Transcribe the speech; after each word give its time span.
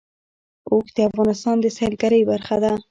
اوښ 0.71 0.87
د 0.95 0.97
افغانستان 1.09 1.55
د 1.61 1.65
سیلګرۍ 1.77 2.21
برخه 2.31 2.55
ده. 2.63 2.71